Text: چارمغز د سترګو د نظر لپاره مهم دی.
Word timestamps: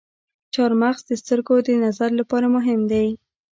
چارمغز 0.53 1.01
د 1.07 1.11
سترګو 1.21 1.55
د 1.67 1.69
نظر 1.85 2.09
لپاره 2.19 2.47
مهم 2.55 2.81
دی. 2.91 3.07